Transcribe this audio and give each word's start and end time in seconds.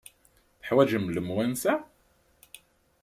Teḥwajem 0.59 1.05
lemwansa? 1.11 1.73